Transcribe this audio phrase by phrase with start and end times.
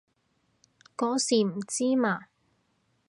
[0.97, 2.21] 嗰時唔知嘛